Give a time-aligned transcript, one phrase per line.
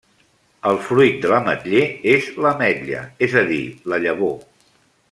[0.69, 1.83] El fruit de l'ametller
[2.15, 3.65] és l'ametlla, és a dir,
[3.95, 4.39] la llavor.